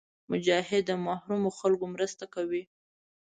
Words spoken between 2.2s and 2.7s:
کوي.